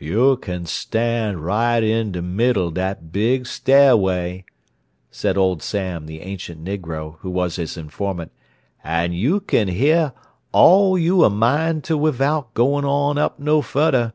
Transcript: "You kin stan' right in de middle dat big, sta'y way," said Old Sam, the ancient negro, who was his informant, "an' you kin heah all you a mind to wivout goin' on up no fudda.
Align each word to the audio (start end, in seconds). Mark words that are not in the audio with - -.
"You 0.00 0.36
kin 0.42 0.66
stan' 0.66 1.38
right 1.38 1.80
in 1.80 2.10
de 2.10 2.20
middle 2.20 2.72
dat 2.72 3.12
big, 3.12 3.44
sta'y 3.46 3.94
way," 3.96 4.44
said 5.12 5.38
Old 5.38 5.62
Sam, 5.62 6.06
the 6.06 6.22
ancient 6.22 6.64
negro, 6.64 7.18
who 7.20 7.30
was 7.30 7.54
his 7.54 7.76
informant, 7.76 8.32
"an' 8.82 9.12
you 9.12 9.38
kin 9.40 9.68
heah 9.68 10.12
all 10.50 10.98
you 10.98 11.22
a 11.22 11.30
mind 11.30 11.84
to 11.84 11.96
wivout 11.96 12.52
goin' 12.52 12.84
on 12.84 13.16
up 13.16 13.38
no 13.38 13.62
fudda. 13.62 14.12